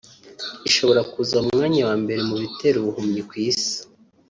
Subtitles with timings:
[0.67, 3.75] ishobora kuza ku mwanya wa mbere mu bitera ubuhumyi ku isi